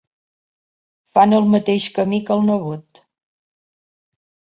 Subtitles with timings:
[1.17, 3.03] Fan el mateix camí que el nebot.